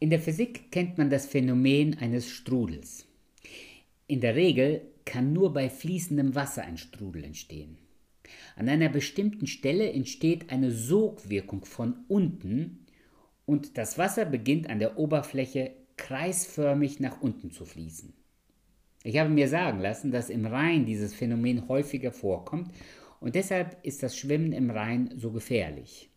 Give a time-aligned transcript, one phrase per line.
[0.00, 3.06] In der Physik kennt man das Phänomen eines Strudels.
[4.06, 7.78] In der Regel kann nur bei fließendem Wasser ein Strudel entstehen.
[8.54, 12.86] An einer bestimmten Stelle entsteht eine Sogwirkung von unten
[13.44, 18.12] und das Wasser beginnt an der Oberfläche kreisförmig nach unten zu fließen.
[19.02, 22.70] Ich habe mir sagen lassen, dass im Rhein dieses Phänomen häufiger vorkommt
[23.18, 26.08] und deshalb ist das Schwimmen im Rhein so gefährlich.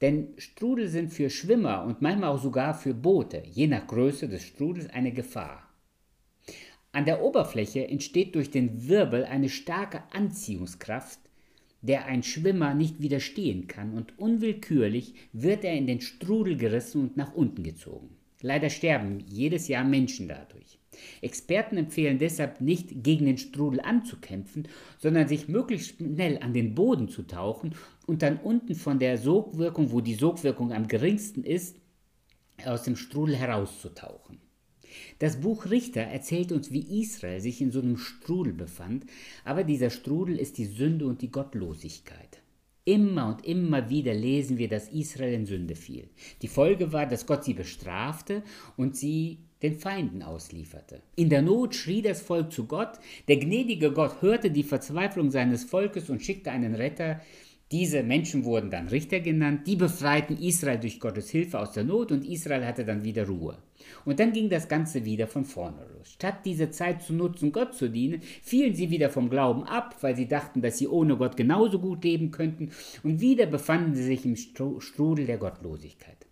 [0.00, 4.42] Denn Strudel sind für Schwimmer und manchmal auch sogar für Boote, je nach Größe des
[4.42, 5.68] Strudels, eine Gefahr.
[6.92, 11.18] An der Oberfläche entsteht durch den Wirbel eine starke Anziehungskraft,
[11.82, 17.16] der ein Schwimmer nicht widerstehen kann, und unwillkürlich wird er in den Strudel gerissen und
[17.16, 18.16] nach unten gezogen.
[18.40, 20.78] Leider sterben jedes Jahr Menschen dadurch.
[21.20, 27.08] Experten empfehlen deshalb nicht gegen den Strudel anzukämpfen, sondern sich möglichst schnell an den Boden
[27.08, 27.74] zu tauchen
[28.06, 31.76] und dann unten von der Sogwirkung, wo die Sogwirkung am geringsten ist,
[32.64, 34.40] aus dem Strudel herauszutauchen.
[35.18, 39.06] Das Buch Richter erzählt uns, wie Israel sich in so einem Strudel befand,
[39.44, 42.43] aber dieser Strudel ist die Sünde und die Gottlosigkeit.
[42.86, 46.08] Immer und immer wieder lesen wir, dass Israel in Sünde fiel.
[46.42, 48.42] Die Folge war, dass Gott sie bestrafte
[48.76, 51.00] und sie den Feinden auslieferte.
[51.16, 55.64] In der Not schrie das Volk zu Gott, der gnädige Gott hörte die Verzweiflung seines
[55.64, 57.22] Volkes und schickte einen Retter,
[57.72, 62.12] diese Menschen wurden dann Richter genannt, die befreiten Israel durch Gottes Hilfe aus der Not
[62.12, 63.58] und Israel hatte dann wieder Ruhe.
[64.04, 66.12] Und dann ging das Ganze wieder von vorne los.
[66.12, 70.14] Statt diese Zeit zu nutzen, Gott zu dienen, fielen sie wieder vom Glauben ab, weil
[70.14, 72.70] sie dachten, dass sie ohne Gott genauso gut leben könnten
[73.02, 76.26] und wieder befanden sie sich im Strudel der Gottlosigkeit.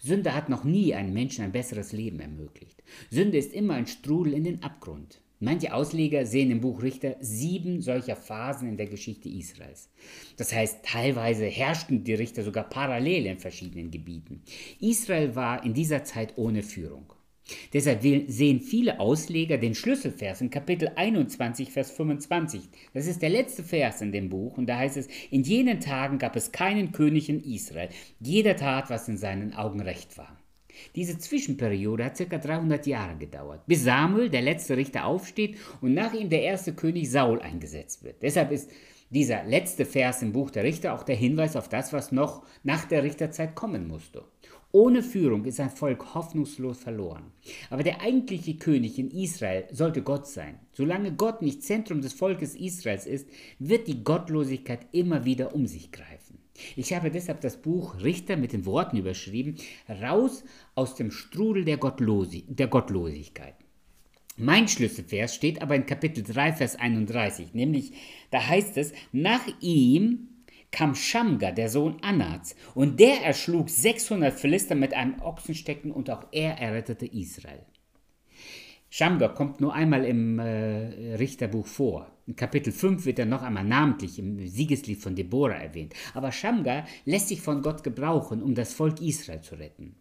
[0.00, 2.82] Sünde hat noch nie einem Menschen ein besseres Leben ermöglicht.
[3.10, 5.20] Sünde ist immer ein Strudel in den Abgrund.
[5.42, 9.88] Manche Ausleger sehen im Buch Richter sieben solcher Phasen in der Geschichte Israels.
[10.36, 14.42] Das heißt, teilweise herrschten die Richter sogar parallel in verschiedenen Gebieten.
[14.80, 17.14] Israel war in dieser Zeit ohne Führung.
[17.72, 22.60] Deshalb sehen viele Ausleger den Schlüsselvers in Kapitel 21, Vers 25.
[22.92, 26.18] Das ist der letzte Vers in dem Buch und da heißt es, in jenen Tagen
[26.18, 27.88] gab es keinen König in Israel.
[28.20, 30.39] Jeder tat, was in seinen Augen recht war.
[30.94, 32.38] Diese Zwischenperiode hat ca.
[32.38, 37.10] 300 Jahre gedauert, bis Samuel, der letzte Richter, aufsteht und nach ihm der erste König
[37.10, 38.22] Saul eingesetzt wird.
[38.22, 38.70] Deshalb ist
[39.10, 42.84] dieser letzte Vers im Buch der Richter auch der Hinweis auf das, was noch nach
[42.84, 44.24] der Richterzeit kommen musste.
[44.72, 47.32] Ohne Führung ist ein Volk hoffnungslos verloren.
[47.70, 50.60] Aber der eigentliche König in Israel sollte Gott sein.
[50.72, 53.28] Solange Gott nicht Zentrum des Volkes Israels ist,
[53.58, 56.29] wird die Gottlosigkeit immer wieder um sich greifen.
[56.76, 59.56] Ich habe deshalb das Buch Richter mit den Worten überschrieben,
[59.88, 60.44] raus
[60.74, 63.54] aus dem Strudel der, Gottlosi der Gottlosigkeit.
[64.36, 67.92] Mein Schlüsselvers steht aber in Kapitel 3, Vers 31, nämlich
[68.30, 70.28] da heißt es, nach ihm
[70.70, 76.24] kam Schamgar, der Sohn Anats, und der erschlug 600 Philister mit einem Ochsenstecken und auch
[76.32, 77.66] er errettete Israel.
[78.92, 82.10] Schamgar kommt nur einmal im äh, Richterbuch vor.
[82.26, 85.94] In Kapitel 5 wird er noch einmal namentlich im Siegeslied von Deborah erwähnt.
[86.12, 89.94] Aber Schamgar lässt sich von Gott gebrauchen, um das Volk Israel zu retten.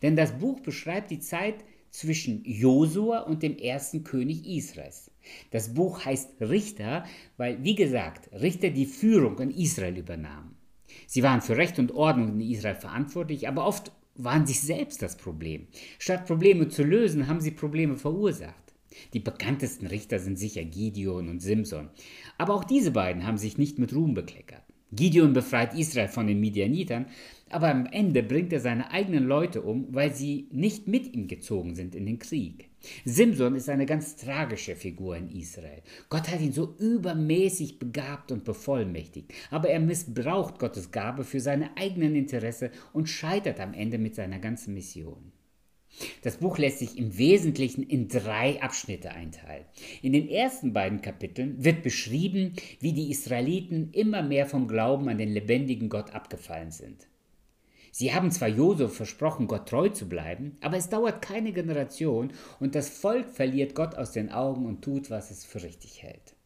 [0.00, 1.56] Denn das Buch beschreibt die Zeit
[1.90, 5.10] zwischen Josua und dem ersten König Israels.
[5.50, 7.04] Das Buch heißt Richter,
[7.36, 10.56] weil, wie gesagt, Richter die Führung in Israel übernahmen.
[11.06, 15.16] Sie waren für Recht und Ordnung in Israel verantwortlich, aber oft waren sie selbst das
[15.16, 15.66] Problem.
[15.98, 18.54] Statt Probleme zu lösen, haben sie Probleme verursacht.
[19.12, 21.90] Die bekanntesten Richter sind sicher Gideon und Simson.
[22.38, 24.64] Aber auch diese beiden haben sich nicht mit Ruhm bekleckert.
[24.92, 27.06] Gideon befreit Israel von den Midianitern,
[27.48, 31.74] aber am Ende bringt er seine eigenen Leute um, weil sie nicht mit ihm gezogen
[31.74, 32.70] sind in den Krieg.
[33.04, 35.82] Simson ist eine ganz tragische Figur in Israel.
[36.08, 41.76] Gott hat ihn so übermäßig begabt und bevollmächtigt, aber er missbraucht Gottes Gabe für seine
[41.76, 45.32] eigenen Interesse und scheitert am Ende mit seiner ganzen Mission.
[46.22, 49.64] Das Buch lässt sich im Wesentlichen in drei Abschnitte einteilen.
[50.02, 55.18] In den ersten beiden Kapiteln wird beschrieben, wie die Israeliten immer mehr vom Glauben an
[55.18, 57.06] den lebendigen Gott abgefallen sind.
[57.92, 62.74] Sie haben zwar Josef versprochen, Gott treu zu bleiben, aber es dauert keine Generation und
[62.76, 66.36] das Volk verliert Gott aus den Augen und tut, was es für richtig hält.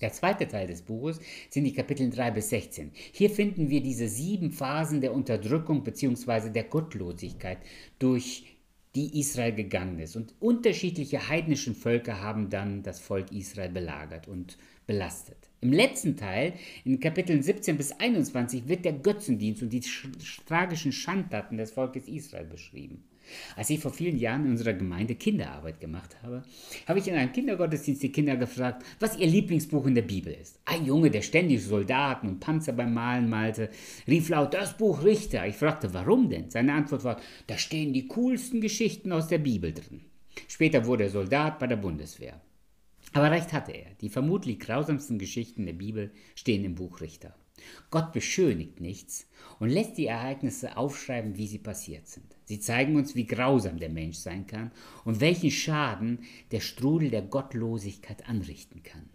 [0.00, 1.18] Der zweite Teil des Buches
[1.50, 2.92] sind die Kapitel 3 bis 16.
[3.12, 6.50] Hier finden wir diese sieben Phasen der Unterdrückung bzw.
[6.50, 7.58] der Gottlosigkeit,
[7.98, 8.47] durch
[8.94, 10.16] die Israel gegangen ist.
[10.16, 15.36] Und unterschiedliche heidnischen Völker haben dann das Volk Israel belagert und belastet.
[15.60, 16.54] Im letzten Teil,
[16.84, 19.82] in Kapiteln 17 bis 21, wird der Götzendienst und die
[20.46, 23.04] tragischen Schandtaten des Volkes Israel beschrieben.
[23.56, 26.42] Als ich vor vielen Jahren in unserer Gemeinde Kinderarbeit gemacht habe,
[26.86, 30.60] habe ich in einem Kindergottesdienst die Kinder gefragt, was ihr Lieblingsbuch in der Bibel ist.
[30.64, 33.70] Ein Junge, der ständig Soldaten und Panzer beim Malen malte,
[34.06, 35.46] rief laut, das Buch Richter.
[35.46, 36.50] Ich fragte, warum denn?
[36.50, 40.00] Seine Antwort war, da stehen die coolsten Geschichten aus der Bibel drin.
[40.46, 42.40] Später wurde er Soldat bei der Bundeswehr.
[43.12, 43.94] Aber recht hatte er.
[44.00, 47.34] Die vermutlich grausamsten Geschichten der Bibel stehen im Buch Richter.
[47.90, 49.26] Gott beschönigt nichts
[49.58, 52.36] und lässt die Ereignisse aufschreiben, wie sie passiert sind.
[52.44, 54.70] Sie zeigen uns, wie grausam der Mensch sein kann
[55.04, 56.20] und welchen Schaden
[56.50, 59.08] der Strudel der Gottlosigkeit anrichten kann.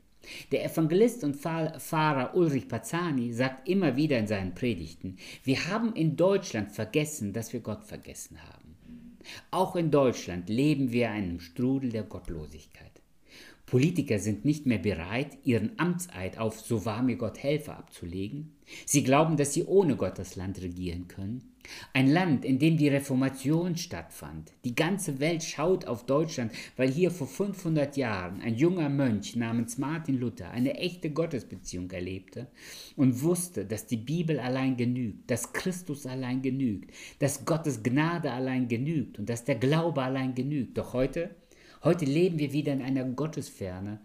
[0.51, 6.15] Der Evangelist und Pfarrer Ulrich Pazzani sagt immer wieder in seinen Predigten, wir haben in
[6.15, 8.77] Deutschland vergessen, dass wir Gott vergessen haben.
[9.51, 13.02] Auch in Deutschland leben wir einem Strudel der Gottlosigkeit.
[13.65, 18.55] Politiker sind nicht mehr bereit, ihren Amtseid auf So wahr mir Gott helfe abzulegen.
[18.85, 21.53] Sie glauben, dass sie ohne Gott das Land regieren können.
[21.93, 24.51] Ein Land, in dem die Reformation stattfand.
[24.65, 29.77] Die ganze Welt schaut auf Deutschland, weil hier vor 500 Jahren ein junger Mönch namens
[29.77, 32.47] Martin Luther eine echte Gottesbeziehung erlebte
[32.97, 38.67] und wusste, dass die Bibel allein genügt, dass Christus allein genügt, dass Gottes Gnade allein
[38.67, 40.77] genügt und dass der Glaube allein genügt.
[40.77, 41.33] Doch heute
[41.83, 43.99] Heute leben wir wieder in einer Gottesferne,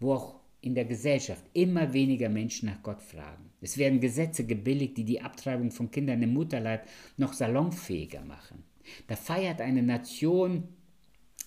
[0.00, 3.50] wo auch in der Gesellschaft immer weniger Menschen nach Gott fragen.
[3.60, 8.64] Es werden Gesetze gebilligt, die die Abtreibung von Kindern im Mutterleib noch salonfähiger machen.
[9.06, 10.64] Da feiert eine Nation,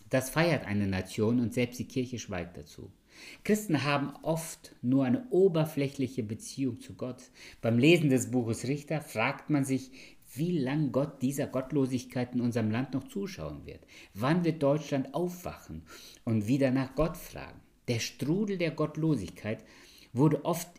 [0.10, 2.92] das feiert eine Nation und selbst die Kirche schweigt dazu.
[3.44, 7.24] Christen haben oft nur eine oberflächliche Beziehung zu Gott.
[7.62, 9.92] Beim Lesen des Buches Richter fragt man sich,
[10.36, 13.86] wie lange Gott dieser Gottlosigkeit in unserem Land noch zuschauen wird.
[14.14, 15.84] Wann wird Deutschland aufwachen
[16.26, 17.60] und wieder nach Gott fragen?
[17.88, 19.64] Der Strudel der Gottlosigkeit
[20.14, 20.70] wurde oft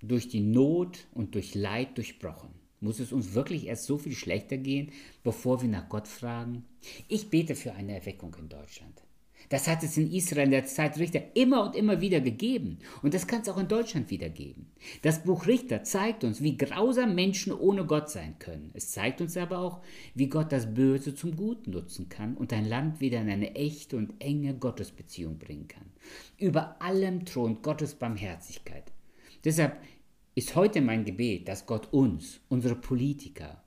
[0.00, 2.50] durch die Not und durch Leid durchbrochen.
[2.80, 4.92] Muss es uns wirklich erst so viel schlechter gehen,
[5.24, 6.64] bevor wir nach Gott fragen?
[7.08, 9.02] Ich bete für eine Erweckung in Deutschland.
[9.48, 12.78] Das hat es in Israel in der Zeit Richter immer und immer wieder gegeben.
[13.02, 14.66] Und das kann es auch in Deutschland wieder geben.
[15.02, 18.70] Das Buch Richter zeigt uns, wie grausam Menschen ohne Gott sein können.
[18.74, 19.80] Es zeigt uns aber auch,
[20.14, 23.96] wie Gott das Böse zum Guten nutzen kann und ein Land wieder in eine echte
[23.96, 25.86] und enge Gottesbeziehung bringen kann.
[26.36, 28.92] Über allem thront Gottes Barmherzigkeit.
[29.44, 29.80] Deshalb
[30.34, 33.62] ist heute mein Gebet, dass Gott uns, unsere Politiker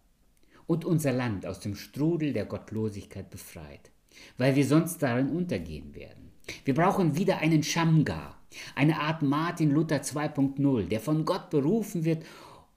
[0.67, 3.91] und unser Land aus dem Strudel der Gottlosigkeit befreit
[4.37, 6.31] weil wir sonst darin untergehen werden.
[6.65, 8.39] Wir brauchen wieder einen Shamgar,
[8.75, 12.25] eine Art Martin Luther 2.0, der von Gott berufen wird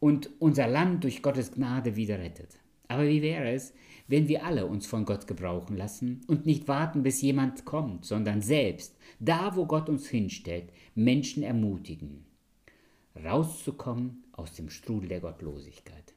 [0.00, 2.58] und unser Land durch Gottes Gnade wieder rettet.
[2.88, 3.72] Aber wie wäre es,
[4.06, 8.42] wenn wir alle uns von Gott gebrauchen lassen und nicht warten, bis jemand kommt, sondern
[8.42, 12.26] selbst, da wo Gott uns hinstellt, Menschen ermutigen,
[13.24, 16.13] rauszukommen aus dem Strudel der Gottlosigkeit.